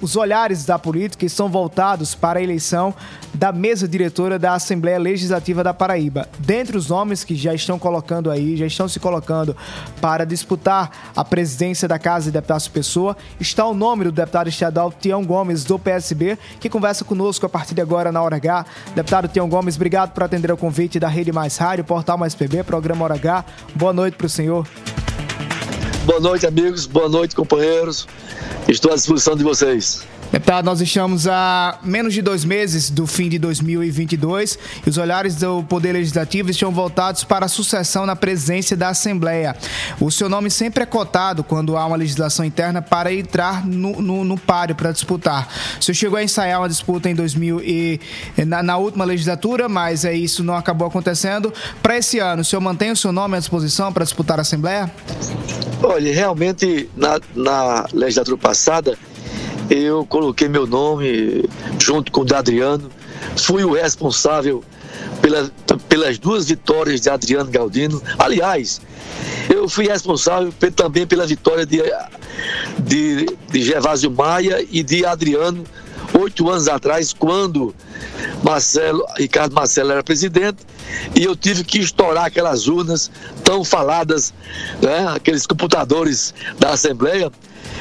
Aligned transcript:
os 0.00 0.16
olhares 0.16 0.64
da 0.64 0.78
política 0.78 1.26
estão 1.26 1.48
voltados 1.48 2.14
para 2.14 2.38
a 2.38 2.42
eleição 2.42 2.94
da 3.34 3.52
mesa 3.52 3.86
diretora 3.86 4.38
da 4.38 4.54
Assembleia 4.54 4.98
Legislativa 4.98 5.62
da 5.62 5.72
Paraíba. 5.72 6.28
Dentre 6.38 6.76
os 6.76 6.88
nomes 6.88 7.22
que 7.22 7.34
já 7.34 7.54
estão 7.54 7.78
colocando 7.78 8.30
aí, 8.30 8.56
já 8.56 8.66
estão 8.66 8.88
se 8.88 8.98
colocando 8.98 9.56
para 10.00 10.24
disputar 10.24 10.90
a 11.14 11.24
presidência 11.24 11.86
da 11.86 11.98
Casa 11.98 12.26
de 12.26 12.32
Deputados 12.32 12.68
Pessoa, 12.68 13.16
está 13.38 13.66
o 13.66 13.74
nome 13.74 14.04
do 14.04 14.12
deputado 14.12 14.48
estadual 14.48 14.92
Tião 14.92 15.24
Gomes, 15.24 15.64
do 15.64 15.78
PSB, 15.78 16.38
que 16.58 16.68
conversa 16.68 17.04
conosco 17.04 17.46
a 17.46 17.48
partir 17.48 17.74
de 17.74 17.80
agora 17.80 18.10
na 18.10 18.22
Hora 18.22 18.36
H. 18.36 18.66
Deputado 18.94 19.28
Tião 19.28 19.48
Gomes, 19.48 19.76
obrigado 19.76 20.12
por 20.12 20.22
atender 20.22 20.50
o 20.50 20.56
convite 20.56 20.98
da 20.98 21.08
Rede 21.08 21.32
Mais 21.32 21.56
Rádio, 21.56 21.84
Portal 21.84 22.18
Mais 22.18 22.34
PB, 22.34 22.64
programa 22.64 23.04
Hora 23.04 23.14
H. 23.14 23.44
Boa 23.74 23.92
noite 23.92 24.16
para 24.16 24.26
o 24.26 24.30
senhor. 24.30 24.66
Boa 26.04 26.20
noite, 26.20 26.46
amigos. 26.46 26.86
Boa 26.86 27.08
noite, 27.08 27.36
companheiros. 27.36 28.08
Estou 28.66 28.92
à 28.92 28.94
disposição 28.94 29.36
de 29.36 29.44
vocês. 29.44 30.06
Deputado, 30.32 30.64
nós 30.64 30.80
estamos 30.80 31.26
a 31.26 31.80
menos 31.82 32.14
de 32.14 32.22
dois 32.22 32.44
meses 32.44 32.88
do 32.88 33.04
fim 33.04 33.28
de 33.28 33.36
2022 33.36 34.58
e 34.86 34.88
os 34.88 34.96
olhares 34.96 35.34
do 35.34 35.64
Poder 35.64 35.92
Legislativo 35.92 36.52
estão 36.52 36.70
voltados 36.70 37.24
para 37.24 37.46
a 37.46 37.48
sucessão 37.48 38.06
na 38.06 38.14
presidência 38.14 38.76
da 38.76 38.90
Assembleia. 38.90 39.56
O 40.00 40.08
seu 40.08 40.28
nome 40.28 40.48
sempre 40.48 40.84
é 40.84 40.86
cotado 40.86 41.42
quando 41.42 41.76
há 41.76 41.84
uma 41.84 41.96
legislação 41.96 42.44
interna 42.44 42.80
para 42.80 43.12
entrar 43.12 43.66
no, 43.66 44.00
no, 44.00 44.24
no 44.24 44.38
páreo 44.38 44.76
para 44.76 44.92
disputar. 44.92 45.48
O 45.80 45.84
senhor 45.84 45.96
chegou 45.96 46.16
a 46.16 46.22
ensaiar 46.22 46.60
uma 46.60 46.68
disputa 46.68 47.10
em 47.10 47.14
2000 47.14 47.60
e 47.62 48.00
na, 48.46 48.62
na 48.62 48.76
última 48.76 49.04
legislatura, 49.04 49.68
mas 49.68 50.04
é, 50.04 50.14
isso 50.14 50.44
não 50.44 50.54
acabou 50.54 50.86
acontecendo. 50.86 51.52
Para 51.82 51.98
esse 51.98 52.20
ano, 52.20 52.42
o 52.42 52.44
senhor 52.44 52.60
mantém 52.60 52.92
o 52.92 52.96
seu 52.96 53.10
nome 53.10 53.36
à 53.36 53.40
disposição 53.40 53.92
para 53.92 54.04
disputar 54.04 54.38
a 54.38 54.42
Assembleia? 54.42 54.88
Olha, 55.82 56.12
realmente 56.12 56.90
na, 56.96 57.18
na 57.34 57.86
legislatura 57.92 58.36
passada 58.36 58.98
eu 59.70 60.04
coloquei 60.04 60.48
meu 60.48 60.66
nome 60.66 61.44
junto 61.78 62.10
com 62.12 62.22
o 62.22 62.24
de 62.24 62.34
Adriano. 62.34 62.90
Fui 63.36 63.64
o 63.64 63.72
responsável 63.72 64.62
pela, 65.22 65.50
pelas 65.88 66.18
duas 66.18 66.46
vitórias 66.46 67.00
de 67.00 67.08
Adriano 67.08 67.50
Galdino. 67.50 68.02
Aliás, 68.18 68.80
eu 69.48 69.68
fui 69.68 69.86
responsável 69.86 70.52
também 70.74 71.06
pela 71.06 71.26
vitória 71.26 71.64
de, 71.64 71.80
de, 72.80 73.26
de 73.50 73.62
Gervásio 73.62 74.10
Maia 74.10 74.66
e 74.70 74.82
de 74.82 75.06
Adriano 75.06 75.64
oito 76.18 76.48
anos 76.50 76.68
atrás, 76.68 77.12
quando 77.12 77.74
Marcelo, 78.42 79.04
Ricardo 79.16 79.54
Marcelo 79.54 79.92
era 79.92 80.02
presidente, 80.02 80.58
e 81.14 81.24
eu 81.24 81.36
tive 81.36 81.62
que 81.64 81.78
estourar 81.78 82.24
aquelas 82.24 82.66
urnas 82.66 83.10
tão 83.44 83.64
faladas, 83.64 84.32
né, 84.80 85.06
aqueles 85.14 85.46
computadores 85.46 86.34
da 86.58 86.70
Assembleia. 86.70 87.30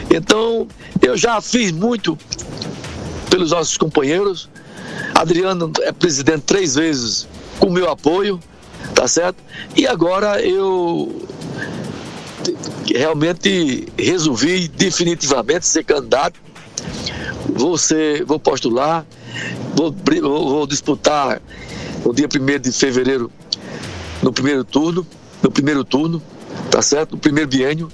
Então, 0.10 0.68
eu 1.02 1.18
já 1.18 1.40
fiz 1.42 1.72
muito 1.72 2.18
pelos 3.30 3.52
nossos 3.52 3.78
companheiros. 3.78 4.50
Adriano 5.14 5.72
é 5.82 5.92
presidente 5.92 6.42
três 6.42 6.76
vezes 6.76 7.28
com 7.60 7.70
meu 7.70 7.90
apoio, 7.90 8.40
tá 8.94 9.08
certo? 9.08 9.38
E 9.76 9.88
agora 9.88 10.42
eu 10.42 11.26
realmente 12.88 13.88
resolvi 13.98 14.68
definitivamente 14.68 15.66
ser 15.66 15.84
candidato. 15.84 16.40
Vou, 17.54 17.78
ser, 17.78 18.24
vou 18.26 18.40
postular, 18.40 19.06
vou, 19.80 19.96
vou 20.22 20.68
disputar 20.68 21.42
no 22.04 22.14
dia 22.14 22.28
1 22.28 22.60
de 22.60 22.72
fevereiro, 22.72 23.32
no 24.22 24.34
primeiro 24.34 24.64
turno, 24.64 25.08
no 25.42 25.50
primeiro 25.50 25.84
turno, 25.84 26.22
tá 26.70 26.82
certo? 26.82 27.14
No 27.14 27.18
primeiro 27.18 27.50
biênio, 27.50 27.90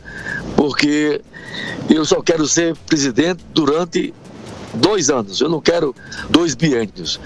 porque 0.55 1.22
eu 1.89 2.03
só 2.03 2.22
quero 2.22 2.47
ser 2.47 2.75
presidente 2.88 3.45
durante 3.53 4.14
dois 4.73 5.09
anos, 5.09 5.39
eu 5.39 5.50
não 5.50 5.61
quero 5.61 5.95
dois 6.30 6.55
biênios. 6.55 7.19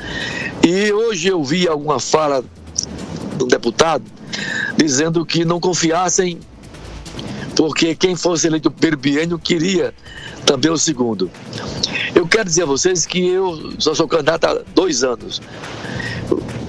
E 0.66 0.92
hoje 0.92 1.30
eu 1.30 1.44
vi 1.44 1.68
alguma 1.68 2.00
fala 2.00 2.44
de 3.38 3.44
um 3.44 3.48
deputado 3.48 4.04
dizendo 4.78 5.26
que 5.26 5.46
não 5.46 5.60
confiassem 5.60 6.40
porque 7.56 7.94
quem 7.94 8.16
fosse 8.16 8.48
eleito 8.48 8.70
o 8.70 8.72
primeiro 8.72 8.98
biênio 8.98 9.38
queria 9.40 9.94
também 10.46 10.72
o 10.72 10.78
segundo. 10.78 11.30
Eu 12.20 12.28
quero 12.28 12.44
dizer 12.44 12.64
a 12.64 12.66
vocês 12.66 13.06
que 13.06 13.30
eu 13.30 13.72
só 13.80 13.96
sou 13.96 14.06
candidato 14.06 14.44
há 14.44 14.62
dois 14.76 15.06
anos. 15.06 15.42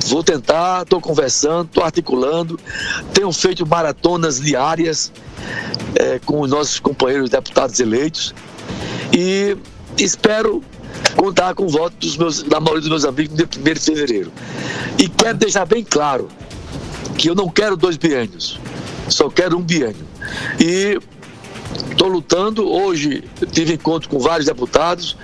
Vou 0.07 0.23
tentar, 0.23 0.83
estou 0.83 1.01
conversando, 1.01 1.67
estou 1.67 1.83
articulando, 1.83 2.57
tenho 3.13 3.33
feito 3.33 3.67
maratonas 3.67 4.41
diárias 4.41 5.13
é, 5.97 6.21
com 6.21 6.41
os 6.43 6.51
nossos 6.53 6.79
companheiros 6.79 7.31
deputados 7.31 7.81
eleitos 7.81 8.33
e 9.13 9.57
espero 9.99 10.63
contar 11.17 11.53
com 11.57 11.65
o 11.65 11.69
voto 11.69 11.97
dos 11.97 12.17
meus, 12.17 12.45
da 12.45 12.61
maioria 12.61 12.83
dos 12.83 12.89
meus 12.89 13.05
amigos 13.05 13.37
no 13.37 13.45
dia 13.45 13.73
1 13.73 13.75
de 13.75 13.81
fevereiro. 13.81 14.33
E 15.01 15.09
quero 15.09 15.37
deixar 15.37 15.67
bem 15.67 15.83
claro 15.83 16.29
que 17.19 17.29
eu 17.29 17.35
não 17.35 17.49
quero 17.49 17.77
dois 17.77 17.97
biênios, 17.97 18.61
só 19.09 19.29
quero 19.29 19.59
um 19.59 19.63
biênio. 19.63 20.07
E 20.61 20.97
estou 22.01 22.09
lutando. 22.09 22.67
Hoje 22.67 23.23
tive 23.53 23.75
encontro 23.75 24.09
com 24.09 24.19
vários 24.19 24.47
deputados, 24.47 25.17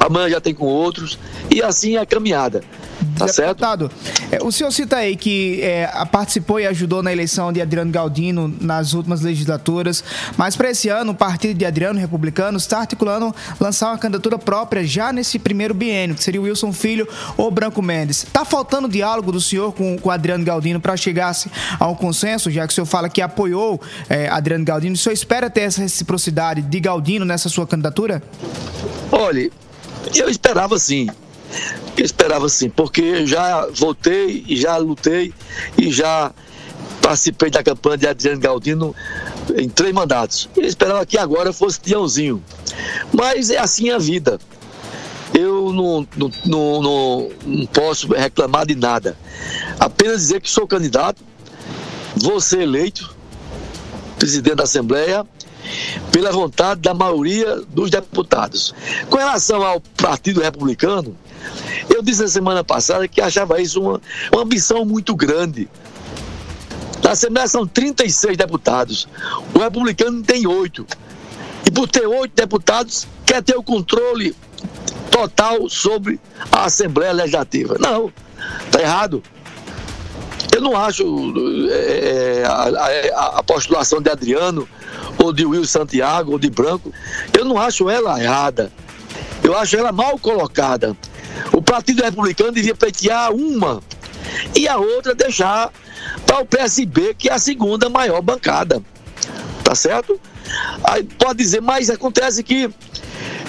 amanhã 0.00 0.30
já 0.30 0.40
tem 0.40 0.54
com 0.54 0.64
outros, 0.64 1.18
e 1.50 1.62
assim 1.62 1.96
é 1.96 2.00
a 2.00 2.06
caminhada. 2.06 2.64
Tá 3.16 3.26
Deputado, 3.26 3.90
certo? 3.90 4.34
É, 4.34 4.38
o 4.42 4.50
senhor 4.50 4.70
cita 4.70 4.96
aí 4.96 5.16
que 5.16 5.60
é, 5.62 5.86
participou 6.10 6.58
e 6.58 6.66
ajudou 6.66 7.02
na 7.02 7.12
eleição 7.12 7.52
de 7.52 7.60
Adriano 7.60 7.90
Galdino 7.90 8.54
nas 8.60 8.94
últimas 8.94 9.20
legislaturas, 9.20 10.02
mas 10.36 10.56
para 10.56 10.70
esse 10.70 10.88
ano 10.88 11.12
o 11.12 11.14
partido 11.14 11.56
de 11.56 11.64
Adriano 11.64 11.98
Republicano 11.98 12.56
está 12.56 12.80
articulando 12.80 13.34
lançar 13.60 13.88
uma 13.88 13.98
candidatura 13.98 14.38
própria 14.38 14.84
já 14.84 15.12
nesse 15.12 15.38
primeiro 15.38 15.74
biênio, 15.74 16.14
que 16.16 16.22
seria 16.22 16.40
o 16.40 16.44
Wilson 16.44 16.72
Filho 16.72 17.06
ou 17.36 17.50
Branco 17.50 17.82
Mendes. 17.82 18.24
Está 18.24 18.44
faltando 18.44 18.88
diálogo 18.88 19.32
do 19.32 19.40
senhor 19.40 19.72
com, 19.72 19.98
com 19.98 20.10
Adriano 20.10 20.44
Galdino 20.44 20.80
para 20.80 20.96
chegar-se 20.96 21.50
a 21.78 21.86
um 21.88 21.94
consenso, 21.94 22.50
já 22.50 22.66
que 22.66 22.72
o 22.72 22.74
senhor 22.74 22.86
fala 22.86 23.08
que 23.08 23.20
apoiou 23.20 23.80
é, 24.08 24.28
Adriano 24.28 24.64
Galdino. 24.64 24.94
O 24.94 24.98
senhor 24.98 25.12
espera 25.12 25.50
ter 25.50 25.62
essa 25.62 25.80
reciprocidade 25.80 26.62
de 26.62 26.80
Galdino 26.80 27.24
nessa 27.24 27.48
sua 27.48 27.66
candidatura? 27.66 28.22
Olha, 29.10 29.50
eu 30.14 30.28
esperava 30.28 30.78
sim. 30.78 31.08
Eu 31.96 32.04
esperava 32.04 32.48
sim, 32.48 32.70
porque 32.70 33.26
já 33.26 33.66
votei 33.66 34.44
e 34.48 34.56
já 34.56 34.76
lutei 34.76 35.32
e 35.76 35.90
já 35.90 36.32
participei 37.02 37.50
da 37.50 37.62
campanha 37.62 37.98
de 37.98 38.06
Adriano 38.06 38.40
Galdino 38.40 38.96
em 39.56 39.68
três 39.68 39.92
mandatos. 39.92 40.48
Eu 40.56 40.64
esperava 40.64 41.04
que 41.04 41.18
agora 41.18 41.52
fosse 41.52 41.80
Tiãozinho. 41.80 42.42
Mas 43.12 43.50
é 43.50 43.58
assim 43.58 43.90
a 43.90 43.98
vida. 43.98 44.38
Eu 45.34 45.72
não, 45.72 46.06
não, 46.16 46.30
não, 46.44 46.82
não, 46.82 47.30
não 47.44 47.66
posso 47.66 48.12
reclamar 48.12 48.66
de 48.66 48.74
nada. 48.74 49.16
Apenas 49.78 50.20
dizer 50.20 50.40
que 50.40 50.48
sou 50.48 50.66
candidato, 50.66 51.22
vou 52.16 52.40
ser 52.40 52.62
eleito 52.62 53.14
presidente 54.18 54.56
da 54.56 54.64
Assembleia 54.64 55.26
pela 56.12 56.30
vontade 56.30 56.80
da 56.80 56.94
maioria 56.94 57.56
dos 57.68 57.90
deputados. 57.90 58.74
Com 59.08 59.16
relação 59.16 59.62
ao 59.62 59.80
Partido 59.80 60.40
Republicano, 60.40 61.16
eu 61.88 62.02
disse 62.02 62.22
na 62.22 62.28
semana 62.28 62.64
passada 62.64 63.06
que 63.06 63.20
achava 63.20 63.60
isso 63.60 63.80
uma, 63.80 64.00
uma 64.32 64.42
ambição 64.42 64.84
muito 64.84 65.14
grande. 65.14 65.68
Na 67.02 67.12
Assembleia 67.12 67.48
são 67.48 67.66
36 67.66 68.36
deputados, 68.36 69.08
o 69.54 69.58
republicano 69.58 70.22
tem 70.22 70.46
oito. 70.46 70.86
E 71.66 71.70
por 71.70 71.88
ter 71.88 72.06
oito 72.06 72.32
deputados, 72.34 73.06
quer 73.24 73.42
ter 73.42 73.56
o 73.56 73.62
controle 73.62 74.34
total 75.10 75.68
sobre 75.68 76.18
a 76.50 76.64
Assembleia 76.64 77.12
Legislativa. 77.12 77.76
Não, 77.78 78.12
está 78.66 78.80
errado. 78.80 79.22
Eu 80.54 80.60
não 80.60 80.76
acho 80.76 81.04
é, 81.70 82.44
a, 82.44 83.18
a, 83.18 83.38
a, 83.38 83.42
postulação 83.42 84.02
de 84.02 84.10
Adriano, 84.10 84.68
ou 85.18 85.32
de 85.32 85.46
Will 85.46 85.64
Santiago, 85.64 86.32
ou 86.32 86.38
de 86.38 86.50
Branco, 86.50 86.92
eu 87.36 87.44
não 87.44 87.58
acho 87.58 87.88
ela 87.88 88.22
errada. 88.22 88.70
Eu 89.42 89.56
acho 89.56 89.76
ela 89.76 89.92
mal 89.92 90.18
colocada. 90.18 90.96
O 91.62 91.64
Partido 91.64 92.02
Republicano 92.02 92.50
devia 92.50 92.74
pleitear 92.74 93.32
uma 93.32 93.80
e 94.52 94.66
a 94.66 94.78
outra 94.78 95.14
deixar 95.14 95.72
para 96.26 96.40
o 96.40 96.44
PSB, 96.44 97.14
que 97.14 97.28
é 97.28 97.34
a 97.34 97.38
segunda 97.38 97.88
maior 97.88 98.20
bancada. 98.20 98.82
Tá 99.62 99.72
certo? 99.72 100.20
Aí 100.82 101.04
pode 101.04 101.38
dizer, 101.38 101.62
mas 101.62 101.88
acontece 101.88 102.42
que 102.42 102.68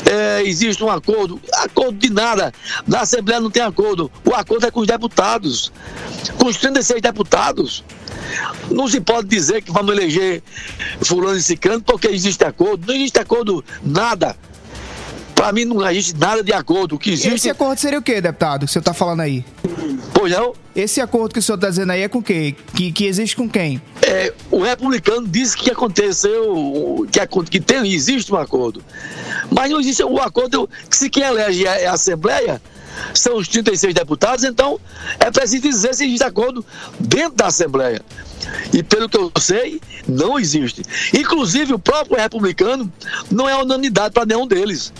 é, 0.05 0.43
existe 0.43 0.83
um 0.83 0.91
acordo. 0.91 1.41
Acordo 1.53 1.97
de 1.97 2.11
nada. 2.11 2.53
Na 2.85 3.01
Assembleia 3.01 3.41
não 3.41 3.49
tem 3.49 3.63
acordo. 3.63 4.11
O 4.23 4.35
acordo 4.35 4.67
é 4.67 4.69
com 4.69 4.81
os 4.81 4.87
deputados. 4.87 5.71
Com 6.37 6.45
os 6.45 6.57
36 6.57 7.01
deputados. 7.01 7.83
Não 8.69 8.87
se 8.87 9.01
pode 9.01 9.27
dizer 9.27 9.63
que 9.63 9.71
vamos 9.71 9.91
eleger 9.91 10.43
fulano 11.01 11.35
e 11.35 11.41
ciclano 11.41 11.81
porque 11.81 12.09
existe 12.09 12.45
acordo. 12.45 12.85
Não 12.85 12.93
existe 12.93 13.19
acordo 13.19 13.65
nada. 13.83 14.37
Para 15.43 15.51
mim 15.51 15.65
não 15.65 15.85
existe 15.89 16.17
nada 16.17 16.41
de 16.41 16.53
acordo. 16.53 16.95
O 16.95 16.97
que 16.97 17.11
existe... 17.11 17.35
Esse 17.35 17.49
acordo 17.49 17.77
seria 17.77 17.99
o 17.99 18.01
que, 18.01 18.21
deputado, 18.21 18.59
que 18.59 18.65
o 18.67 18.69
senhor 18.69 18.79
está 18.79 18.93
falando 18.93 19.19
aí? 19.19 19.43
Pois 20.13 20.31
não? 20.31 20.53
Esse 20.73 21.01
acordo 21.01 21.33
que 21.33 21.39
o 21.39 21.41
senhor 21.41 21.57
está 21.57 21.67
dizendo 21.67 21.91
aí 21.91 22.01
é 22.01 22.07
com 22.07 22.23
quem? 22.23 22.55
Que, 22.73 22.93
que 22.93 23.05
existe 23.05 23.35
com 23.35 23.49
quem? 23.49 23.81
É, 24.01 24.33
o 24.49 24.63
republicano 24.63 25.27
disse 25.27 25.57
que 25.57 25.69
aconteceu, 25.69 27.05
que, 27.11 27.19
que 27.51 27.59
tem, 27.59 27.91
existe 27.91 28.31
um 28.31 28.37
acordo. 28.37 28.81
Mas 29.51 29.69
não 29.69 29.81
existe 29.81 30.01
o 30.01 30.17
acordo 30.17 30.69
que 30.89 30.95
se 30.95 31.09
quem 31.09 31.23
elege 31.23 31.67
é 31.67 31.87
a 31.87 31.91
Assembleia, 31.91 32.61
são 33.13 33.35
os 33.35 33.45
36 33.49 33.93
deputados, 33.93 34.45
então 34.45 34.79
é 35.19 35.29
preciso 35.29 35.63
dizer 35.63 35.93
se 35.93 36.05
existe 36.05 36.23
acordo 36.23 36.65
dentro 36.97 37.35
da 37.35 37.47
Assembleia. 37.47 38.01
E 38.73 38.81
pelo 38.81 39.09
que 39.09 39.17
eu 39.17 39.31
sei, 39.39 39.81
não 40.07 40.39
existe. 40.39 40.83
Inclusive, 41.13 41.73
o 41.73 41.79
próprio 41.79 42.17
republicano 42.17 42.91
não 43.29 43.49
é 43.49 43.55
unanimidade 43.55 44.13
para 44.13 44.25
nenhum 44.25 44.47
deles. 44.47 44.93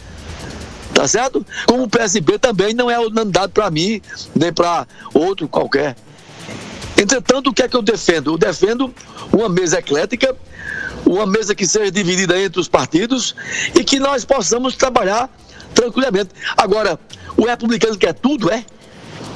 Tá 0.94 1.08
certo? 1.08 1.46
Como 1.66 1.84
o 1.84 1.90
PSB 1.90 2.38
também 2.38 2.74
não 2.74 2.90
é 2.90 3.00
unanimidade 3.00 3.52
para 3.52 3.70
mim, 3.72 4.02
nem 4.36 4.54
para 4.54 4.88
outro 5.14 5.48
qualquer. 5.48 5.96
Entretanto, 6.98 7.50
o 7.50 7.54
que 7.54 7.64
é 7.64 7.68
que 7.68 7.76
eu 7.76 7.82
defendo? 7.82 8.34
Eu 8.34 8.38
defendo 8.38 8.94
uma 9.32 9.50
mesa 9.50 9.80
eclética, 9.80 10.36
uma 11.06 11.26
mesa 11.26 11.56
que 11.56 11.66
seja 11.66 11.92
dividida 11.92 12.40
entre 12.40 12.60
os 12.60 12.68
partidos 12.68 13.36
e 13.78 13.84
que 13.84 14.00
nós 14.00 14.24
possamos 14.24 14.76
trabalhar 14.76 15.30
tranquilamente. 15.74 16.30
Agora, 16.56 17.00
o 17.36 17.46
republicano 17.46 17.98
quer 17.98 18.14
tudo, 18.14 18.52
é? 18.52 18.64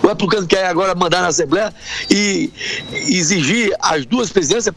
O 0.02 0.08
republicano 0.08 0.48
quer 0.48 0.66
agora 0.66 0.96
mandar 0.96 1.22
na 1.22 1.28
Assembleia 1.28 1.74
e 2.10 2.52
exigir 2.92 3.76
as 3.80 4.06
duas 4.06 4.30
presidências. 4.30 4.74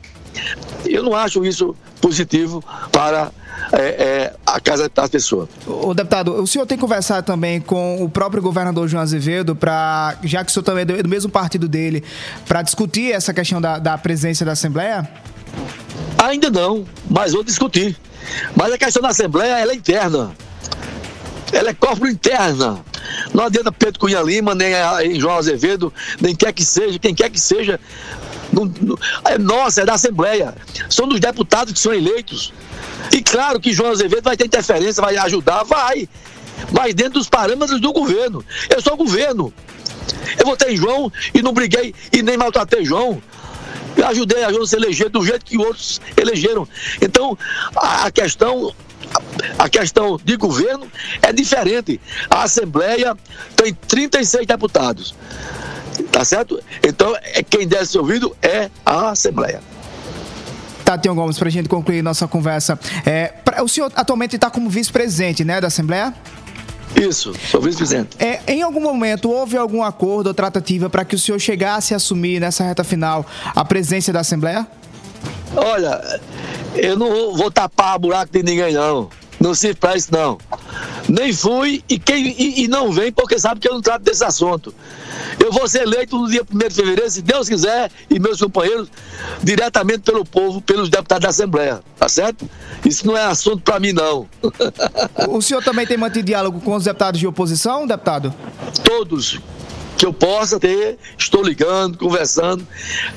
Eu 0.85 1.03
não 1.03 1.15
acho 1.15 1.45
isso 1.45 1.77
positivo 2.01 2.65
para 2.91 3.31
é, 3.73 3.79
é, 3.79 4.37
a 4.47 4.61
casa 4.61 4.91
da 4.93 5.09
pessoa. 5.09 5.49
O 5.67 5.95
deputado, 5.95 6.35
o 6.35 6.47
senhor 6.47 6.67
tem 6.67 6.79
conversado 6.79 7.25
também 7.25 7.61
com 7.61 8.03
o 8.03 8.09
próprio 8.09 8.43
governador 8.43 8.89
João 8.89 9.03
Azevedo, 9.03 9.55
para, 9.55 10.17
já 10.25 10.45
que 10.45 10.51
o 10.51 10.53
senhor 10.53 10.65
também 10.65 10.83
é 10.83 11.03
do, 11.03 11.09
mesmo 11.09 11.31
partido 11.31 11.69
dele, 11.69 12.03
para 12.47 12.63
discutir 12.63 13.13
essa 13.13 13.33
questão 13.35 13.61
da, 13.61 13.79
da 13.79 13.99
presença 13.99 14.45
da 14.45 14.53
Assembleia? 14.53 15.09
Ainda 16.19 16.51
não, 16.51 16.85
mas 17.09 17.33
vou 17.33 17.45
discutir. 17.45 17.97
Mas 18.55 18.73
a 18.73 18.79
questão 18.79 19.03
da 19.03 19.09
Assembleia 19.09 19.59
ela 19.59 19.73
é 19.73 19.75
interna. 19.75 20.33
Ela 21.53 21.71
é 21.71 21.75
corpo 21.75 22.07
interna. 22.07 22.85
Não 23.33 23.45
adianta 23.45 23.71
Pedro 23.71 24.01
Cunha 24.01 24.21
Lima, 24.21 24.55
nem 24.55 24.75
João 25.19 25.37
Azevedo, 25.37 25.93
nem 26.21 26.35
quer 26.35 26.53
que 26.53 26.65
seja, 26.65 26.99
quem 26.99 27.15
quer 27.15 27.31
que 27.31 27.41
seja. 27.41 27.79
Não, 28.53 28.65
não, 28.81 28.99
é 29.25 29.39
nossa, 29.39 29.83
é 29.83 29.85
da 29.85 29.95
Assembleia. 29.95 30.55
São 30.89 31.09
dos 31.09 31.21
deputados 31.21 31.73
que 31.73 31.79
são 31.79 31.95
eleitos. 31.95 32.53
E 33.13 33.23
claro 33.23 33.61
que 33.61 33.73
João 33.73 33.91
Azevedo 33.91 34.23
vai 34.23 34.37
ter 34.37 34.47
interferência, 34.47 35.03
vai 35.03 35.17
ajudar, 35.17 35.63
vai. 35.65 36.09
Mas 36.73 36.95
dentro 36.95 37.15
dos 37.15 37.29
parâmetros 37.29 37.81
do 37.81 37.93
governo. 37.93 38.45
Eu 38.69 38.81
sou 38.83 38.97
governo. 38.97 39.53
Eu 40.39 40.47
votei 40.47 40.75
em 40.75 40.77
João 40.77 41.13
e 41.33 41.43
não 41.43 41.53
briguei 41.53 41.95
e 42.13 42.23
nem 42.23 42.37
maltratei 42.37 42.85
João. 42.85 43.23
Eu 44.01 44.09
ajudei 44.09 44.45
a 44.45 44.51
João 44.51 44.65
se 44.65 44.77
eleger 44.77 45.11
do 45.11 45.25
jeito 45.25 45.45
que 45.45 45.59
outros 45.59 46.01
elegeram. 46.17 46.67
Então, 47.03 47.37
a 47.77 48.11
questão 48.11 48.75
a 49.59 49.69
questão 49.69 50.19
de 50.23 50.37
governo 50.37 50.87
é 51.23 51.33
diferente. 51.33 52.01
A 52.29 52.45
Assembleia 52.45 53.17
tem 53.57 53.75
36 53.75 54.47
deputados. 54.47 55.15
Tá 56.11 56.25
certo? 56.25 56.63
Então, 56.83 57.15
é, 57.23 57.43
quem 57.43 57.69
ser 57.85 57.99
ouvido 57.99 58.35
é 58.41 58.71
a 58.85 59.11
Assembleia. 59.11 59.61
Tatião 60.85 61.15
Gomes, 61.15 61.39
para 61.39 61.49
a 61.49 61.51
gente 61.51 61.69
concluir 61.69 62.03
nossa 62.03 62.27
conversa. 62.27 62.79
É, 63.05 63.29
pra, 63.45 63.63
o 63.63 63.69
senhor 63.69 63.93
atualmente 63.95 64.37
está 64.37 64.51
como 64.51 64.69
vice-presidente 64.69 65.45
né, 65.45 65.61
da 65.61 65.67
Assembleia? 65.67 66.15
Isso, 66.97 67.33
sou 67.51 67.61
vice-presidente. 67.61 68.17
É, 68.19 68.41
em 68.47 68.63
algum 68.63 68.81
momento 68.81 69.31
houve 69.31 69.57
algum 69.57 69.83
acordo 69.83 70.29
ou 70.29 70.35
tratativa 70.35 70.91
para 70.91 71.05
que 71.05 71.15
o 71.15 71.19
senhor 71.19 71.39
chegasse 71.39 71.95
a 71.95 71.97
assumir 71.97 72.41
nessa 72.41 72.65
reta 72.65 72.85
final 72.85 73.25
a 73.55 73.65
presidência 73.65 74.13
da 74.13 74.21
Assembleia? 74.21 74.67
Olha, 75.57 76.21
eu 76.75 76.97
não 76.97 77.37
vou 77.37 77.51
tapar 77.51 77.99
buraco 77.99 78.33
de 78.33 78.43
ninguém, 78.43 78.75
não. 78.75 79.09
Não 79.41 79.55
se 79.55 79.73
para 79.75 79.97
isso, 79.97 80.13
não. 80.13 80.37
Nem 81.09 81.33
fui 81.33 81.83
e, 81.89 81.99
quem, 81.99 82.29
e, 82.39 82.65
e, 82.65 82.69
não 82.69 82.93
vem 82.93 83.11
porque 83.11 83.39
sabe 83.39 83.59
que 83.59 83.67
eu 83.67 83.73
não 83.73 83.81
trato 83.81 84.03
desse 84.03 84.23
assunto. 84.23 84.75
Eu 85.43 85.51
vou 85.51 85.67
ser 85.67 85.83
eleito 85.83 86.17
no 86.19 86.29
dia 86.29 86.43
1 86.43 86.59
de 86.59 86.71
fevereiro, 86.71 87.11
se 87.11 87.23
Deus 87.23 87.49
quiser, 87.49 87.91
e 88.11 88.21
meus 88.21 88.39
companheiros, 88.39 88.89
diretamente 89.43 90.01
pelo 90.01 90.27
povo, 90.27 90.61
pelos 90.61 90.91
deputados 90.91 91.23
da 91.23 91.31
Assembleia, 91.31 91.83
tá 91.99 92.07
certo? 92.09 92.49
Isso 92.85 93.07
não 93.07 93.17
é 93.17 93.25
assunto 93.25 93.63
para 93.63 93.81
mim, 93.81 93.93
não. 93.93 94.29
O 95.29 95.41
senhor 95.41 95.63
também 95.63 95.87
tem 95.87 95.97
mantido 95.97 96.27
diálogo 96.27 96.61
com 96.61 96.75
os 96.75 96.85
deputados 96.85 97.19
de 97.19 97.27
oposição, 97.27 97.87
deputado? 97.87 98.35
Todos 98.85 99.41
que 100.01 100.07
eu 100.07 100.15
possa 100.15 100.59
ter, 100.59 100.99
estou 101.19 101.43
ligando, 101.43 101.99
conversando, 101.99 102.67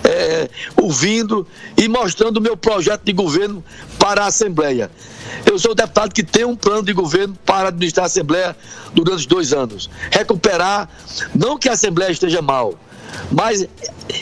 é, 0.03 0.49
ouvindo 0.75 1.47
e 1.77 1.87
mostrando 1.87 2.35
o 2.35 2.41
meu 2.41 2.57
projeto 2.57 3.03
de 3.05 3.13
governo 3.13 3.63
para 3.97 4.25
a 4.25 4.27
Assembleia. 4.27 4.91
Eu 5.45 5.57
sou 5.57 5.73
deputado 5.73 6.13
que 6.13 6.23
tem 6.23 6.43
um 6.43 6.57
plano 6.57 6.83
de 6.83 6.91
governo 6.91 7.37
para 7.45 7.69
administrar 7.69 8.03
a 8.03 8.07
Assembleia 8.07 8.53
durante 8.93 9.25
dois 9.29 9.53
anos. 9.53 9.89
Recuperar, 10.11 10.89
não 11.33 11.57
que 11.57 11.69
a 11.69 11.71
Assembleia 11.71 12.11
esteja 12.11 12.41
mal, 12.41 12.77
mas 13.31 13.65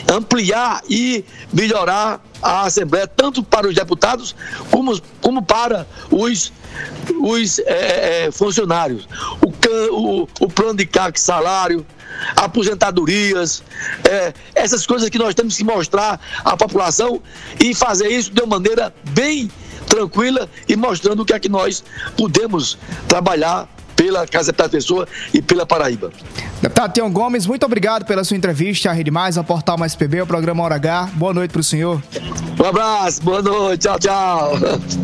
ampliar 0.08 0.82
e 0.88 1.24
melhorar 1.52 2.22
a 2.42 2.62
Assembleia, 2.62 3.06
tanto 3.06 3.42
para 3.42 3.68
os 3.68 3.74
deputados 3.74 4.34
como, 4.70 5.00
como 5.20 5.42
para 5.42 5.86
os, 6.10 6.52
os 7.20 7.58
é, 7.60 8.26
é 8.26 8.30
funcionários. 8.32 9.08
O, 9.40 9.52
o, 9.94 10.28
o 10.40 10.48
plano 10.48 10.74
de 10.74 10.86
CAC 10.86 11.18
salário, 11.18 11.86
aposentadorias, 12.36 13.62
é, 14.08 14.32
essas 14.54 14.86
coisas 14.86 15.08
que 15.08 15.18
nós 15.18 15.34
temos 15.34 15.56
que 15.56 15.64
mostrar 15.64 16.20
à 16.44 16.56
população 16.56 17.22
e 17.60 17.74
fazer 17.74 18.08
isso 18.08 18.30
de 18.30 18.40
uma 18.42 18.58
maneira 18.58 18.92
bem 19.10 19.50
tranquila 19.86 20.48
e 20.68 20.76
mostrando 20.76 21.20
o 21.20 21.24
que 21.24 21.32
é 21.32 21.38
que 21.38 21.48
nós 21.48 21.84
podemos 22.16 22.78
trabalhar 23.06 23.68
pela 24.02 24.26
Casa 24.26 24.50
da 24.50 24.68
Pessoa 24.68 25.06
e 25.32 25.40
pela 25.40 25.64
Paraíba. 25.64 26.10
Deputado 26.60 26.92
Tião 26.92 27.08
Gomes, 27.08 27.46
muito 27.46 27.64
obrigado 27.64 28.04
pela 28.04 28.24
sua 28.24 28.36
entrevista 28.36 28.90
à 28.90 28.92
Rede 28.92 29.12
Mais, 29.12 29.38
ao 29.38 29.44
Portal 29.44 29.78
Mais 29.78 29.94
PB, 29.94 30.18
ao 30.18 30.26
programa 30.26 30.60
Hora 30.64 30.74
H. 30.74 31.10
Boa 31.14 31.32
noite 31.32 31.52
para 31.52 31.60
o 31.60 31.64
senhor. 31.64 32.02
Um 32.60 32.64
abraço, 32.64 33.22
boa 33.22 33.40
noite, 33.40 33.82
tchau, 33.82 33.98
tchau. 34.00 35.02